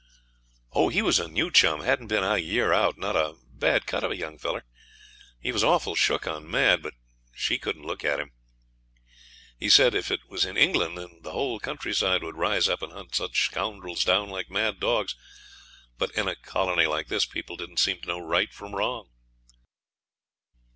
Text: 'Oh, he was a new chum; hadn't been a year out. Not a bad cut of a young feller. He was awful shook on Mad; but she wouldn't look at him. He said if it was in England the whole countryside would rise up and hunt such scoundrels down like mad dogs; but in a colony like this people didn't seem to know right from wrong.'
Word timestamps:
'Oh, 0.71 0.89
he 0.89 1.03
was 1.03 1.19
a 1.19 1.27
new 1.27 1.51
chum; 1.51 1.81
hadn't 1.81 2.07
been 2.07 2.23
a 2.23 2.39
year 2.39 2.73
out. 2.73 2.97
Not 2.97 3.15
a 3.15 3.35
bad 3.53 3.85
cut 3.85 4.03
of 4.03 4.09
a 4.09 4.17
young 4.17 4.35
feller. 4.39 4.65
He 5.39 5.51
was 5.51 5.63
awful 5.63 5.93
shook 5.93 6.25
on 6.25 6.49
Mad; 6.49 6.81
but 6.81 6.95
she 7.35 7.59
wouldn't 7.63 7.85
look 7.85 8.03
at 8.03 8.19
him. 8.19 8.31
He 9.59 9.69
said 9.69 9.93
if 9.93 10.09
it 10.09 10.21
was 10.27 10.43
in 10.43 10.57
England 10.57 11.21
the 11.23 11.33
whole 11.33 11.59
countryside 11.59 12.23
would 12.23 12.35
rise 12.35 12.67
up 12.67 12.81
and 12.81 12.91
hunt 12.91 13.13
such 13.13 13.45
scoundrels 13.45 14.03
down 14.03 14.31
like 14.31 14.49
mad 14.49 14.79
dogs; 14.79 15.15
but 15.99 16.09
in 16.15 16.27
a 16.27 16.35
colony 16.35 16.87
like 16.87 17.05
this 17.07 17.27
people 17.27 17.55
didn't 17.55 17.77
seem 17.77 18.01
to 18.01 18.07
know 18.07 18.17
right 18.25 18.51
from 18.51 18.73
wrong.' 18.73 19.07